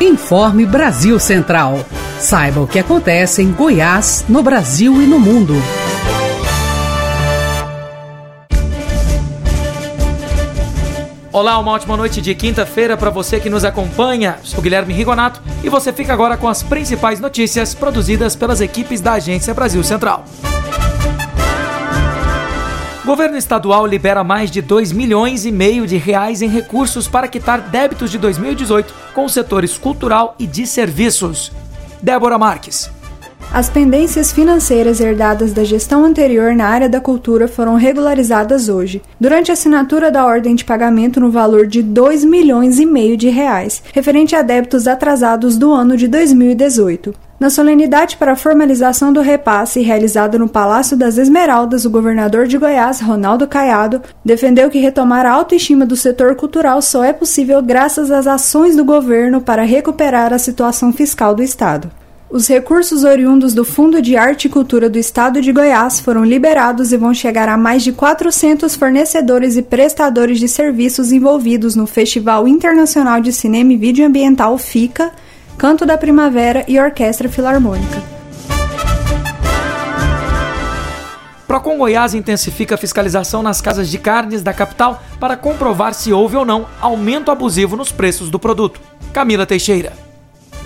Informe 0.00 0.66
Brasil 0.66 1.18
Central. 1.18 1.80
Saiba 2.20 2.60
o 2.60 2.66
que 2.66 2.78
acontece 2.78 3.40
em 3.40 3.50
Goiás, 3.50 4.26
no 4.28 4.42
Brasil 4.42 5.00
e 5.00 5.06
no 5.06 5.18
mundo. 5.18 5.54
Olá, 11.32 11.58
uma 11.58 11.72
ótima 11.72 11.96
noite 11.96 12.20
de 12.20 12.34
quinta-feira 12.34 12.94
para 12.94 13.08
você 13.08 13.40
que 13.40 13.48
nos 13.48 13.64
acompanha. 13.64 14.36
Sou 14.42 14.60
Guilherme 14.60 14.92
Rigonato 14.92 15.40
e 15.64 15.70
você 15.70 15.90
fica 15.94 16.12
agora 16.12 16.36
com 16.36 16.46
as 16.46 16.62
principais 16.62 17.18
notícias 17.18 17.74
produzidas 17.74 18.36
pelas 18.36 18.60
equipes 18.60 19.00
da 19.00 19.14
Agência 19.14 19.54
Brasil 19.54 19.82
Central. 19.82 20.26
Governo 23.06 23.36
estadual 23.36 23.86
libera 23.86 24.24
mais 24.24 24.50
de 24.50 24.60
2 24.60 24.90
milhões 24.90 25.46
e 25.46 25.52
meio 25.52 25.86
de 25.86 25.96
reais 25.96 26.42
em 26.42 26.48
recursos 26.48 27.06
para 27.06 27.28
quitar 27.28 27.60
débitos 27.60 28.10
de 28.10 28.18
2018 28.18 28.92
com 29.14 29.24
os 29.24 29.32
setores 29.32 29.78
cultural 29.78 30.34
e 30.40 30.44
de 30.44 30.66
serviços. 30.66 31.52
Débora 32.02 32.36
Marques. 32.36 32.90
As 33.52 33.70
pendências 33.70 34.32
financeiras 34.32 34.98
herdadas 34.98 35.52
da 35.52 35.62
gestão 35.62 36.04
anterior 36.04 36.52
na 36.52 36.66
área 36.66 36.88
da 36.88 37.00
cultura 37.00 37.46
foram 37.46 37.76
regularizadas 37.76 38.68
hoje, 38.68 39.00
durante 39.20 39.52
a 39.52 39.54
assinatura 39.54 40.10
da 40.10 40.26
ordem 40.26 40.56
de 40.56 40.64
pagamento 40.64 41.20
no 41.20 41.30
valor 41.30 41.64
de 41.64 41.84
2 41.84 42.24
milhões 42.24 42.80
e 42.80 42.84
meio 42.84 43.16
de 43.16 43.28
reais, 43.28 43.84
referente 43.92 44.34
a 44.34 44.42
débitos 44.42 44.88
atrasados 44.88 45.56
do 45.56 45.72
ano 45.72 45.96
de 45.96 46.08
2018. 46.08 47.25
Na 47.38 47.50
solenidade 47.50 48.16
para 48.16 48.32
a 48.32 48.36
formalização 48.36 49.12
do 49.12 49.20
repasse 49.20 49.82
realizada 49.82 50.38
no 50.38 50.48
Palácio 50.48 50.96
das 50.96 51.18
Esmeraldas, 51.18 51.84
o 51.84 51.90
governador 51.90 52.46
de 52.46 52.56
Goiás, 52.56 52.98
Ronaldo 53.02 53.46
Caiado, 53.46 54.00
defendeu 54.24 54.70
que 54.70 54.78
retomar 54.78 55.26
a 55.26 55.32
autoestima 55.32 55.84
do 55.84 55.94
setor 55.94 56.34
cultural 56.34 56.80
só 56.80 57.04
é 57.04 57.12
possível 57.12 57.60
graças 57.60 58.10
às 58.10 58.26
ações 58.26 58.74
do 58.74 58.86
governo 58.86 59.42
para 59.42 59.64
recuperar 59.64 60.32
a 60.32 60.38
situação 60.38 60.94
fiscal 60.94 61.34
do 61.34 61.42
Estado. 61.42 61.90
Os 62.30 62.48
recursos 62.48 63.04
oriundos 63.04 63.52
do 63.52 63.64
Fundo 63.64 64.00
de 64.00 64.16
Arte 64.16 64.46
e 64.46 64.50
Cultura 64.50 64.88
do 64.88 64.98
Estado 64.98 65.40
de 65.40 65.52
Goiás 65.52 66.00
foram 66.00 66.24
liberados 66.24 66.90
e 66.90 66.96
vão 66.96 67.12
chegar 67.12 67.50
a 67.50 67.56
mais 67.56 67.84
de 67.84 67.92
400 67.92 68.74
fornecedores 68.74 69.56
e 69.56 69.62
prestadores 69.62 70.40
de 70.40 70.48
serviços 70.48 71.12
envolvidos 71.12 71.76
no 71.76 71.86
Festival 71.86 72.48
Internacional 72.48 73.20
de 73.20 73.32
Cinema 73.32 73.74
e 73.74 73.76
Vídeo 73.76 74.06
Ambiental 74.06 74.56
FICA 74.56 75.12
Canto 75.58 75.86
da 75.86 75.96
Primavera 75.96 76.66
e 76.68 76.78
Orquestra 76.78 77.30
Filarmônica. 77.30 78.02
Procon 81.46 81.78
Goiás 81.78 82.12
intensifica 82.12 82.74
a 82.74 82.78
fiscalização 82.78 83.42
nas 83.42 83.62
casas 83.62 83.88
de 83.88 83.96
carnes 83.98 84.42
da 84.42 84.52
capital 84.52 85.02
para 85.18 85.34
comprovar 85.34 85.94
se 85.94 86.12
houve 86.12 86.36
ou 86.36 86.44
não 86.44 86.66
aumento 86.78 87.30
abusivo 87.30 87.74
nos 87.74 87.90
preços 87.90 88.28
do 88.28 88.38
produto. 88.38 88.78
Camila 89.14 89.46
Teixeira. 89.46 89.94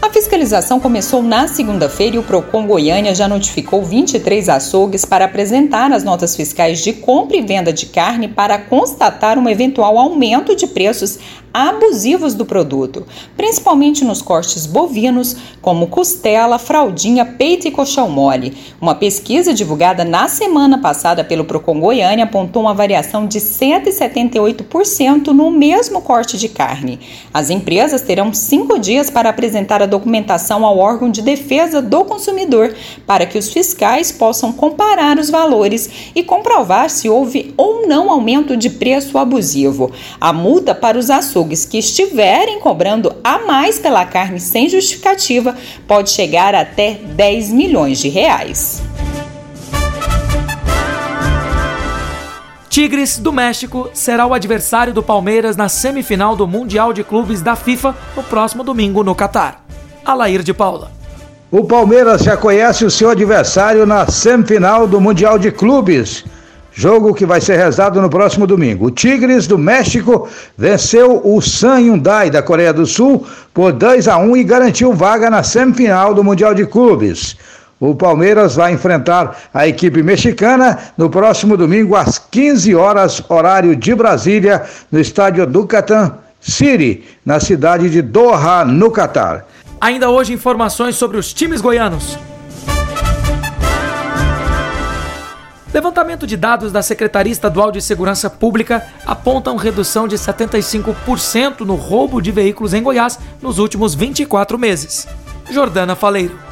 A 0.02 0.08
fiscalização 0.08 0.80
começou 0.80 1.22
na 1.22 1.46
segunda-feira 1.46 2.16
e 2.16 2.18
o 2.18 2.22
Procon 2.22 2.66
Goiânia 2.66 3.14
já 3.14 3.28
notificou 3.28 3.84
23 3.84 4.48
açougues 4.48 5.04
para 5.04 5.26
apresentar 5.26 5.92
as 5.92 6.02
notas 6.02 6.34
fiscais 6.34 6.82
de 6.82 6.94
compra 6.94 7.36
e 7.36 7.42
venda 7.42 7.72
de 7.72 7.86
carne 7.86 8.26
para 8.26 8.58
constatar 8.58 9.38
um 9.38 9.48
eventual 9.48 9.98
aumento 9.98 10.56
de 10.56 10.66
preços 10.66 11.18
abusivos 11.52 12.34
do 12.34 12.46
produto, 12.46 13.04
principalmente 13.36 14.04
nos 14.04 14.22
cortes 14.22 14.66
bovinos, 14.66 15.36
como 15.60 15.88
costela, 15.88 16.58
fraldinha, 16.58 17.24
peito 17.24 17.66
e 17.66 17.70
colchão 17.70 18.08
mole. 18.08 18.56
Uma 18.80 18.94
pesquisa 18.94 19.52
divulgada 19.52 20.04
na 20.04 20.28
semana 20.28 20.78
passada 20.78 21.24
pelo 21.24 21.44
Procon 21.44 21.80
Goiânia 21.80 22.24
apontou 22.24 22.62
uma 22.62 22.74
variação 22.74 23.26
de 23.26 23.40
178% 23.40 25.28
no 25.28 25.50
mesmo 25.50 26.00
corte 26.00 26.38
de 26.38 26.48
carne. 26.48 27.00
As 27.34 27.50
empresas 27.50 28.02
terão 28.02 28.32
cinco 28.32 28.78
dias 28.78 29.10
para 29.10 29.28
apresentar 29.30 29.82
a 29.82 29.86
documentação 29.86 30.64
ao 30.64 30.78
órgão 30.78 31.10
de 31.10 31.20
defesa 31.20 31.82
do 31.82 32.04
consumidor, 32.04 32.74
para 33.06 33.26
que 33.26 33.38
os 33.38 33.52
fiscais 33.52 34.12
possam 34.12 34.52
comparar 34.52 35.18
os 35.18 35.30
valores 35.30 35.90
e 36.14 36.22
comprovar 36.22 36.88
se 36.90 37.08
houve 37.08 37.52
ou 37.56 37.88
não 37.88 38.10
aumento 38.10 38.56
de 38.56 38.70
preço 38.70 39.18
abusivo. 39.18 39.90
A 40.20 40.32
multa 40.32 40.74
para 40.74 40.98
os 40.98 41.10
açougues 41.10 41.39
açougues 41.40 41.64
que 41.64 41.78
estiverem 41.78 42.60
cobrando 42.60 43.14
a 43.24 43.38
mais 43.38 43.78
pela 43.78 44.04
carne 44.04 44.38
sem 44.38 44.68
justificativa 44.68 45.56
pode 45.86 46.10
chegar 46.10 46.54
até 46.54 46.94
10 46.94 47.50
milhões 47.50 47.98
de 47.98 48.08
reais. 48.08 48.82
Tigres 52.68 53.18
do 53.18 53.32
México 53.32 53.90
será 53.92 54.26
o 54.26 54.34
adversário 54.34 54.92
do 54.92 55.02
Palmeiras 55.02 55.56
na 55.56 55.68
semifinal 55.68 56.36
do 56.36 56.46
Mundial 56.46 56.92
de 56.92 57.02
Clubes 57.02 57.42
da 57.42 57.56
FIFA 57.56 57.96
no 58.14 58.22
próximo 58.22 58.62
domingo 58.62 59.02
no 59.02 59.14
Catar. 59.14 59.64
Alair 60.04 60.42
de 60.42 60.54
Paula. 60.54 60.92
O 61.50 61.64
Palmeiras 61.64 62.22
já 62.22 62.36
conhece 62.36 62.84
o 62.84 62.90
seu 62.90 63.10
adversário 63.10 63.84
na 63.84 64.06
semifinal 64.06 64.86
do 64.86 65.00
Mundial 65.00 65.36
de 65.36 65.50
Clubes. 65.50 66.24
Jogo 66.72 67.14
que 67.14 67.26
vai 67.26 67.40
ser 67.40 67.56
rezado 67.56 68.00
no 68.00 68.08
próximo 68.08 68.46
domingo. 68.46 68.86
O 68.86 68.90
Tigres 68.90 69.46
do 69.46 69.58
México 69.58 70.28
venceu 70.56 71.20
o 71.24 71.40
San 71.40 71.78
Hyundai 71.78 72.30
da 72.30 72.42
Coreia 72.42 72.72
do 72.72 72.86
Sul 72.86 73.26
por 73.52 73.72
2 73.72 74.08
a 74.08 74.16
1 74.18 74.36
e 74.36 74.44
garantiu 74.44 74.92
vaga 74.92 75.28
na 75.28 75.42
semifinal 75.42 76.14
do 76.14 76.22
Mundial 76.22 76.54
de 76.54 76.64
Clubes. 76.66 77.36
O 77.80 77.94
Palmeiras 77.94 78.56
vai 78.56 78.72
enfrentar 78.72 79.38
a 79.54 79.66
equipe 79.66 80.02
mexicana 80.02 80.78
no 80.98 81.08
próximo 81.08 81.56
domingo 81.56 81.96
às 81.96 82.18
15 82.18 82.74
horas, 82.74 83.22
horário 83.28 83.74
de 83.74 83.94
Brasília, 83.94 84.62
no 84.92 85.00
estádio 85.00 85.46
Ducatan 85.46 86.12
City, 86.40 87.04
na 87.24 87.40
cidade 87.40 87.88
de 87.88 88.02
Doha, 88.02 88.64
no 88.64 88.90
Catar. 88.90 89.46
Ainda 89.80 90.10
hoje, 90.10 90.34
informações 90.34 90.96
sobre 90.96 91.16
os 91.16 91.32
times 91.32 91.62
goianos. 91.62 92.18
Levantamento 95.72 96.26
de 96.26 96.36
dados 96.36 96.72
da 96.72 96.82
Secretaria 96.82 97.32
Estadual 97.32 97.70
de 97.70 97.80
Segurança 97.80 98.28
Pública 98.28 98.88
apontam 99.06 99.56
redução 99.56 100.08
de 100.08 100.16
75% 100.16 101.60
no 101.60 101.76
roubo 101.76 102.20
de 102.20 102.32
veículos 102.32 102.74
em 102.74 102.82
Goiás 102.82 103.18
nos 103.40 103.58
últimos 103.58 103.94
24 103.94 104.58
meses. 104.58 105.06
Jordana 105.48 105.94
Faleiro. 105.94 106.49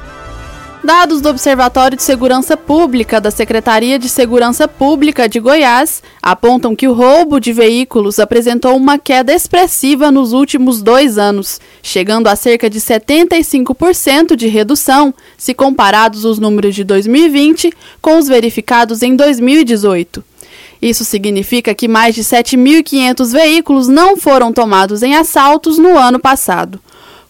Dados 0.89 1.21
do 1.21 1.29
Observatório 1.29 1.99
de 1.99 2.03
Segurança 2.03 2.57
Pública 2.57 3.21
da 3.21 3.31
Secretaria 3.31 3.99
de 3.99 4.09
Segurança 4.09 4.67
Pública 4.67 5.29
de 5.29 5.39
Goiás 5.39 6.03
apontam 6.23 6.75
que 6.75 6.89
o 6.89 6.95
roubo 6.95 7.39
de 7.39 7.53
veículos 7.53 8.19
apresentou 8.19 8.75
uma 8.75 8.97
queda 8.99 9.35
expressiva 9.35 10.11
nos 10.11 10.33
últimos 10.33 10.81
dois 10.81 11.19
anos, 11.19 11.61
chegando 11.83 12.27
a 12.27 12.35
cerca 12.35 12.71
de 12.71 12.81
75% 12.81 14.35
de 14.35 14.49
redução 14.49 15.13
se 15.37 15.53
comparados 15.53 16.25
os 16.25 16.39
números 16.39 16.75
de 16.75 16.85
2020 16.85 17.71
com 18.01 18.17
os 18.17 18.27
verificados 18.27 19.03
em 19.03 19.15
2018. 19.15 20.25
Isso 20.81 21.05
significa 21.05 21.75
que 21.75 21.87
mais 21.87 22.15
de 22.15 22.25
7.500 22.25 23.31
veículos 23.31 23.89
não 23.89 24.17
foram 24.17 24.55
tomados 24.55 25.03
em 25.03 25.15
assaltos 25.15 25.77
no 25.77 25.99
ano 25.99 26.19
passado. 26.19 26.81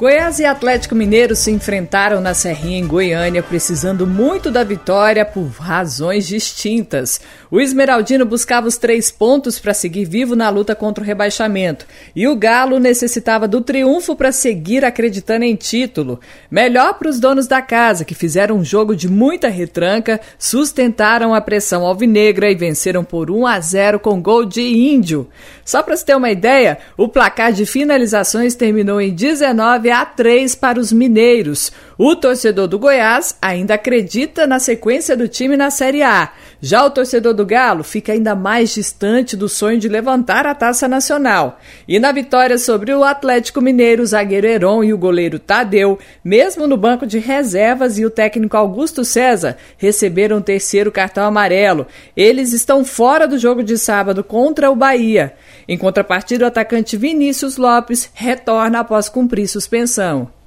Goiás 0.00 0.38
e 0.38 0.46
Atlético 0.46 0.94
Mineiro 0.94 1.36
se 1.36 1.50
enfrentaram 1.50 2.22
na 2.22 2.32
Serrinha 2.32 2.78
em 2.78 2.86
Goiânia, 2.86 3.42
precisando 3.42 4.06
muito 4.06 4.50
da 4.50 4.64
vitória 4.64 5.26
por 5.26 5.46
razões 5.48 6.26
distintas. 6.26 7.20
O 7.50 7.60
Esmeraldino 7.60 8.24
buscava 8.24 8.66
os 8.66 8.78
três 8.78 9.10
pontos 9.10 9.58
para 9.58 9.74
seguir 9.74 10.06
vivo 10.06 10.34
na 10.34 10.48
luta 10.48 10.74
contra 10.74 11.04
o 11.04 11.06
rebaixamento, 11.06 11.84
e 12.16 12.26
o 12.26 12.34
Galo 12.34 12.78
necessitava 12.78 13.46
do 13.46 13.60
triunfo 13.60 14.16
para 14.16 14.32
seguir 14.32 14.86
acreditando 14.86 15.44
em 15.44 15.54
título. 15.54 16.18
Melhor 16.50 16.94
para 16.94 17.10
os 17.10 17.20
donos 17.20 17.46
da 17.46 17.60
casa, 17.60 18.02
que 18.02 18.14
fizeram 18.14 18.56
um 18.56 18.64
jogo 18.64 18.96
de 18.96 19.06
muita 19.06 19.48
retranca, 19.48 20.18
sustentaram 20.38 21.34
a 21.34 21.42
pressão 21.42 21.84
alvinegra 21.84 22.50
e 22.50 22.54
venceram 22.54 23.04
por 23.04 23.30
1 23.30 23.46
a 23.46 23.60
0 23.60 24.00
com 24.00 24.22
gol 24.22 24.46
de 24.46 24.62
Índio. 24.62 25.28
Só 25.62 25.82
para 25.82 25.94
se 25.94 26.06
ter 26.06 26.16
uma 26.16 26.30
ideia, 26.30 26.78
o 26.96 27.06
placar 27.06 27.52
de 27.52 27.66
finalizações 27.66 28.54
terminou 28.54 28.98
em 28.98 29.14
19 29.14 29.89
a 29.90 30.04
3 30.04 30.54
para 30.54 30.80
os 30.80 30.92
mineiros. 30.92 31.72
O 32.02 32.16
torcedor 32.16 32.66
do 32.66 32.78
Goiás 32.78 33.36
ainda 33.42 33.74
acredita 33.74 34.46
na 34.46 34.58
sequência 34.58 35.14
do 35.14 35.28
time 35.28 35.54
na 35.54 35.70
Série 35.70 36.02
A. 36.02 36.32
Já 36.58 36.82
o 36.82 36.88
torcedor 36.88 37.34
do 37.34 37.44
Galo 37.44 37.84
fica 37.84 38.14
ainda 38.14 38.34
mais 38.34 38.72
distante 38.72 39.36
do 39.36 39.50
sonho 39.50 39.78
de 39.78 39.86
levantar 39.86 40.46
a 40.46 40.54
taça 40.54 40.88
nacional. 40.88 41.60
E 41.86 41.98
na 41.98 42.10
vitória 42.10 42.56
sobre 42.56 42.94
o 42.94 43.04
Atlético 43.04 43.60
Mineiro, 43.60 44.02
o 44.02 44.06
zagueiro 44.06 44.46
Heron 44.46 44.82
e 44.82 44.94
o 44.94 44.96
goleiro 44.96 45.38
Tadeu, 45.38 45.98
mesmo 46.24 46.66
no 46.66 46.74
banco 46.74 47.06
de 47.06 47.18
reservas 47.18 47.98
e 47.98 48.06
o 48.06 48.10
técnico 48.10 48.56
Augusto 48.56 49.04
César, 49.04 49.58
receberam 49.76 50.38
o 50.38 50.42
terceiro 50.42 50.90
cartão 50.90 51.26
amarelo. 51.26 51.86
Eles 52.16 52.54
estão 52.54 52.82
fora 52.82 53.28
do 53.28 53.36
jogo 53.36 53.62
de 53.62 53.76
sábado 53.76 54.24
contra 54.24 54.70
o 54.70 54.74
Bahia. 54.74 55.34
Em 55.68 55.76
contrapartida, 55.76 56.46
o 56.46 56.48
atacante 56.48 56.96
Vinícius 56.96 57.58
Lopes 57.58 58.10
retorna 58.14 58.80
após 58.80 59.10
cumprir 59.10 59.46
suspensão. 59.46 60.39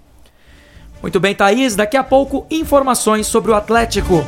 Muito 1.04 1.20
bem, 1.20 1.36
Thaís. 1.36 1.76
Daqui 1.76 1.98
a 1.98 2.04
pouco, 2.04 2.48
informações 2.50 3.28
sobre 3.28 3.52
o 3.52 3.56
Atlético. 3.56 4.26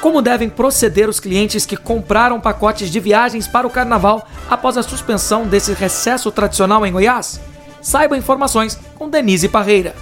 Como 0.00 0.22
devem 0.22 0.48
proceder 0.48 1.06
os 1.06 1.20
clientes 1.20 1.66
que 1.66 1.76
compraram 1.76 2.40
pacotes 2.40 2.90
de 2.90 2.98
viagens 2.98 3.46
para 3.46 3.66
o 3.66 3.70
carnaval 3.70 4.26
após 4.48 4.78
a 4.78 4.82
suspensão 4.82 5.46
desse 5.46 5.74
recesso 5.74 6.32
tradicional 6.32 6.86
em 6.86 6.92
Goiás? 6.92 7.42
Saiba 7.82 8.16
informações 8.16 8.74
com 8.94 9.10
Denise 9.10 9.50
Parreira. 9.50 9.94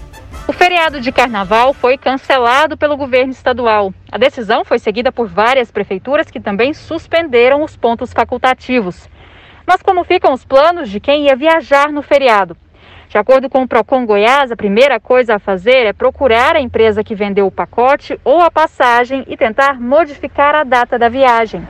O 0.46 0.52
feriado 0.52 1.00
de 1.00 1.10
carnaval 1.10 1.74
foi 1.74 1.98
cancelado 1.98 2.76
pelo 2.76 2.96
governo 2.96 3.32
estadual. 3.32 3.92
A 4.12 4.16
decisão 4.16 4.64
foi 4.64 4.78
seguida 4.78 5.10
por 5.10 5.26
várias 5.26 5.72
prefeituras 5.72 6.30
que 6.30 6.38
também 6.38 6.72
suspenderam 6.72 7.64
os 7.64 7.76
pontos 7.76 8.12
facultativos. 8.12 9.08
Mas 9.66 9.82
como 9.82 10.04
ficam 10.04 10.32
os 10.32 10.44
planos 10.44 10.88
de 10.88 11.00
quem 11.00 11.24
ia 11.24 11.34
viajar 11.34 11.90
no 11.90 12.00
feriado? 12.00 12.56
De 13.16 13.20
acordo 13.20 13.48
com 13.48 13.62
o 13.62 13.66
Procon 13.66 14.04
Goiás, 14.04 14.52
a 14.52 14.56
primeira 14.56 15.00
coisa 15.00 15.36
a 15.36 15.38
fazer 15.38 15.86
é 15.86 15.92
procurar 15.94 16.54
a 16.54 16.60
empresa 16.60 17.02
que 17.02 17.14
vendeu 17.14 17.46
o 17.46 17.50
pacote 17.50 18.20
ou 18.22 18.42
a 18.42 18.50
passagem 18.50 19.24
e 19.26 19.38
tentar 19.38 19.80
modificar 19.80 20.54
a 20.54 20.64
data 20.64 20.98
da 20.98 21.08
viagem. 21.08 21.66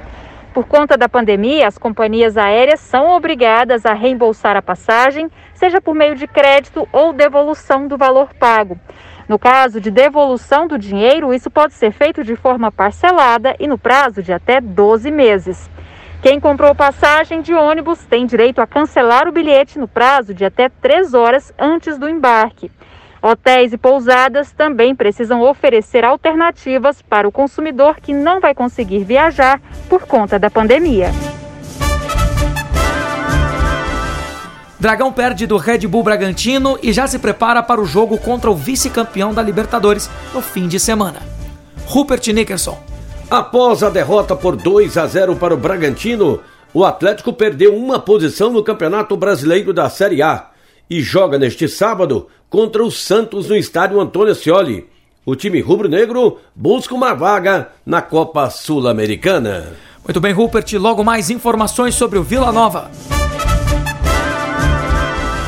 Por 0.52 0.66
conta 0.66 0.96
da 0.96 1.08
pandemia, 1.08 1.68
as 1.68 1.78
companhias 1.78 2.36
aéreas 2.36 2.80
são 2.80 3.12
obrigadas 3.12 3.86
a 3.86 3.92
reembolsar 3.92 4.56
a 4.56 4.60
passagem, 4.60 5.30
seja 5.54 5.80
por 5.80 5.94
meio 5.94 6.16
de 6.16 6.26
crédito 6.26 6.88
ou 6.90 7.12
devolução 7.12 7.86
do 7.86 7.96
valor 7.96 8.34
pago. 8.34 8.76
No 9.28 9.38
caso 9.38 9.80
de 9.80 9.88
devolução 9.88 10.66
do 10.66 10.76
dinheiro, 10.76 11.32
isso 11.32 11.48
pode 11.48 11.74
ser 11.74 11.92
feito 11.92 12.24
de 12.24 12.34
forma 12.34 12.72
parcelada 12.72 13.54
e 13.60 13.68
no 13.68 13.78
prazo 13.78 14.20
de 14.20 14.32
até 14.32 14.60
12 14.60 15.12
meses. 15.12 15.70
Quem 16.26 16.40
comprou 16.40 16.74
passagem 16.74 17.40
de 17.40 17.54
ônibus 17.54 18.00
tem 18.00 18.26
direito 18.26 18.60
a 18.60 18.66
cancelar 18.66 19.28
o 19.28 19.32
bilhete 19.32 19.78
no 19.78 19.86
prazo 19.86 20.34
de 20.34 20.44
até 20.44 20.68
três 20.68 21.14
horas 21.14 21.54
antes 21.56 21.98
do 21.98 22.08
embarque. 22.08 22.68
Hotéis 23.22 23.72
e 23.72 23.78
pousadas 23.78 24.50
também 24.50 24.92
precisam 24.92 25.40
oferecer 25.40 26.04
alternativas 26.04 27.00
para 27.00 27.28
o 27.28 27.30
consumidor 27.30 28.00
que 28.00 28.12
não 28.12 28.40
vai 28.40 28.56
conseguir 28.56 29.04
viajar 29.04 29.60
por 29.88 30.04
conta 30.04 30.36
da 30.36 30.50
pandemia. 30.50 31.12
Dragão 34.80 35.12
perde 35.12 35.46
do 35.46 35.56
Red 35.56 35.86
Bull 35.86 36.02
Bragantino 36.02 36.76
e 36.82 36.92
já 36.92 37.06
se 37.06 37.20
prepara 37.20 37.62
para 37.62 37.80
o 37.80 37.86
jogo 37.86 38.18
contra 38.18 38.50
o 38.50 38.56
vice-campeão 38.56 39.32
da 39.32 39.44
Libertadores 39.44 40.10
no 40.34 40.42
fim 40.42 40.66
de 40.66 40.80
semana. 40.80 41.22
Rupert 41.86 42.26
Nickerson. 42.32 42.95
Após 43.30 43.82
a 43.82 43.90
derrota 43.90 44.36
por 44.36 44.54
2 44.54 44.96
a 44.96 45.06
0 45.06 45.34
para 45.34 45.52
o 45.52 45.56
Bragantino, 45.56 46.40
o 46.72 46.84
Atlético 46.84 47.32
perdeu 47.32 47.74
uma 47.74 47.98
posição 47.98 48.52
no 48.52 48.62
Campeonato 48.62 49.16
Brasileiro 49.16 49.72
da 49.72 49.90
Série 49.90 50.22
A 50.22 50.50
e 50.88 51.02
joga 51.02 51.36
neste 51.36 51.66
sábado 51.66 52.28
contra 52.48 52.84
o 52.84 52.90
Santos 52.90 53.48
no 53.48 53.56
estádio 53.56 54.00
Antônio 54.00 54.32
Scioli. 54.32 54.86
O 55.24 55.34
time 55.34 55.60
rubro-negro 55.60 56.38
busca 56.54 56.94
uma 56.94 57.14
vaga 57.14 57.70
na 57.84 58.00
Copa 58.00 58.48
Sul-Americana. 58.48 59.72
Muito 60.04 60.20
bem, 60.20 60.32
Rupert. 60.32 60.72
Logo 60.74 61.02
mais 61.02 61.28
informações 61.28 61.96
sobre 61.96 62.20
o 62.20 62.22
Vila 62.22 62.52
Nova. 62.52 62.92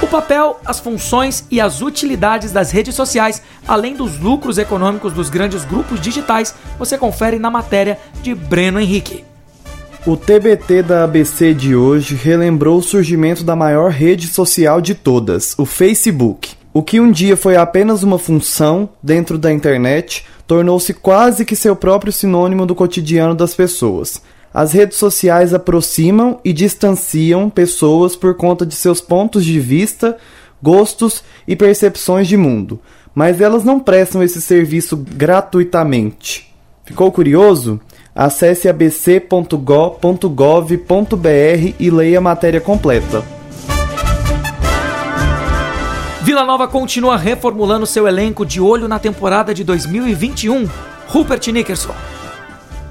O 0.09 0.11
papel, 0.11 0.59
as 0.65 0.81
funções 0.81 1.45
e 1.51 1.61
as 1.61 1.83
utilidades 1.83 2.51
das 2.51 2.71
redes 2.71 2.95
sociais, 2.95 3.43
além 3.67 3.95
dos 3.95 4.19
lucros 4.19 4.57
econômicos 4.57 5.13
dos 5.13 5.29
grandes 5.29 5.67
grupos 5.67 6.01
digitais, 6.01 6.55
você 6.79 6.97
confere 6.97 7.39
na 7.39 7.51
matéria 7.51 7.99
de 8.23 8.35
Breno 8.35 8.81
Henrique. 8.81 9.23
O 10.07 10.17
TBT 10.17 10.83
da 10.83 11.05
ABC 11.05 11.53
de 11.53 11.77
hoje 11.77 12.15
relembrou 12.15 12.79
o 12.79 12.83
surgimento 12.83 13.45
da 13.45 13.55
maior 13.55 13.91
rede 13.91 14.29
social 14.29 14.81
de 14.81 14.95
todas, 14.95 15.55
o 15.59 15.67
Facebook. 15.67 16.55
O 16.73 16.83
que 16.83 16.99
um 16.99 17.13
dia 17.13 17.37
foi 17.37 17.57
apenas 17.57 18.03
uma 18.03 18.19
função 18.19 18.89
dentro 19.03 19.37
da 19.37 19.53
internet 19.53 20.25
tornou-se 20.47 20.95
quase 20.95 21.45
que 21.45 21.55
seu 21.55 21.77
próprio 21.77 22.15
sinônimo 22.15 22.65
do 22.65 22.75
cotidiano 22.75 23.35
das 23.35 23.55
pessoas. 23.55 24.23
As 24.53 24.73
redes 24.73 24.97
sociais 24.97 25.53
aproximam 25.53 26.41
e 26.45 26.53
distanciam 26.53 27.51
pessoas 27.51 28.17
por 28.17 28.35
conta 28.35 28.65
de 28.65 28.75
seus 28.75 29.01
pontos 29.01 29.45
de 29.45 29.61
vista, 29.61 30.17
gostos 30.63 31.23
e 31.47 31.55
percepções 31.55 32.27
de 32.27 32.37
mundo, 32.37 32.81
mas 33.15 33.41
elas 33.41 33.65
não 33.65 33.79
prestam 33.79 34.23
esse 34.23 34.41
serviço 34.41 34.97
gratuitamente. 34.97 36.53
Ficou 36.85 37.13
curioso? 37.13 37.81
Acesse 38.15 38.69
abc.go.gov.br 38.69 39.55
e 41.79 41.91
leia 41.91 42.19
a 42.19 42.23
matéria 42.23 42.61
completa. 42.61 43.23
Vila 46.23 46.45
Nova 46.45 46.67
continua 46.67 47.17
reformulando 47.17 47.87
seu 47.87 48.09
elenco 48.09 48.45
de 48.45 48.61
olho 48.61 48.89
na 48.89 48.99
temporada 48.99 49.55
de 49.55 49.63
2021. 49.65 50.69
Rupert 51.07 51.47
Nickerson. 51.49 51.95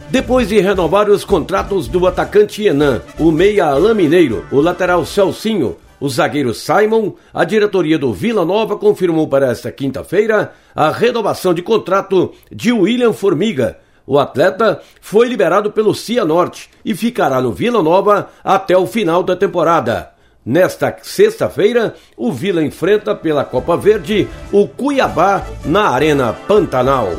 Depois 0.10 0.48
de 0.48 0.60
renovar 0.60 1.10
os 1.10 1.26
contratos 1.26 1.88
do 1.88 2.08
atacante 2.08 2.66
Enan, 2.66 3.02
o 3.20 3.32
meia 3.32 3.66
Alain 3.66 3.94
Mineiro, 3.94 4.46
o 4.52 4.62
lateral 4.62 5.06
Celcinho, 5.06 5.76
o 6.00 6.08
zagueiro 6.08 6.54
Simon, 6.54 7.14
a 7.34 7.44
diretoria 7.44 8.00
do 8.00 8.14
Vila 8.14 8.46
Nova 8.46 8.78
confirmou 8.78 9.28
para 9.28 9.52
esta 9.52 9.72
quinta-feira 9.72 10.54
a 10.74 10.92
renovação 10.92 11.54
de 11.54 11.62
contrato 11.62 12.32
de 12.50 12.72
William 12.72 13.12
Formiga, 13.12 13.78
o 14.08 14.18
atleta 14.18 14.80
foi 15.02 15.28
liberado 15.28 15.70
pelo 15.74 15.94
Cianorte 15.94 16.70
e 16.86 16.96
ficará 16.96 17.42
no 17.42 17.52
Vila 17.52 17.84
Nova 17.84 18.30
até 18.42 18.78
o 18.78 18.88
final 18.88 19.22
da 19.22 19.36
temporada. 19.36 20.12
Nesta 20.46 20.96
sexta-feira, 21.04 21.94
o 22.16 22.32
Vila 22.32 22.64
enfrenta 22.64 23.14
pela 23.14 23.44
Copa 23.44 23.76
Verde 23.76 24.26
o 24.50 24.66
Cuiabá 24.66 25.46
na 25.66 25.90
Arena 25.90 26.32
Pantanal. 26.32 27.10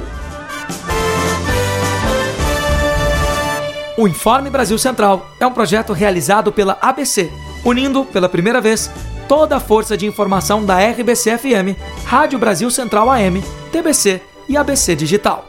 O 3.99 4.07
Informe 4.07 4.49
Brasil 4.49 4.79
Central 4.79 5.29
é 5.41 5.47
um 5.47 5.51
projeto 5.51 5.93
realizado 5.93 6.53
pela 6.53 6.79
ABC, 6.81 7.33
unindo 7.65 8.05
pela 8.05 8.29
primeira 8.29 8.61
vez 8.61 8.89
toda 9.27 9.57
a 9.57 9.61
força 9.61 9.97
de 9.97 10.07
informação 10.07 10.65
da 10.65 10.79
RBC-FM, 10.79 11.77
Rádio 12.05 12.39
Brasil 12.39 12.71
Central 12.71 13.11
AM, 13.11 13.43
TBC 13.73 14.23
e 14.49 14.57
ABC 14.57 14.95
Digital. 14.95 15.49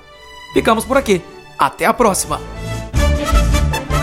Ficamos 0.51 0.83
por 0.83 0.97
aqui. 0.97 1.21
Até 1.59 1.85
a 1.85 1.93
próxima! 1.93 2.41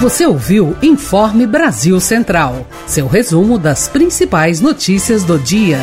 Você 0.01 0.25
ouviu 0.25 0.77
Informe 0.81 1.45
Brasil 1.45 1.99
Central, 1.99 2.69
seu 2.87 3.09
resumo 3.09 3.59
das 3.59 3.89
principais 3.89 4.61
notícias 4.61 5.25
do 5.25 5.41
dia. 5.41 5.81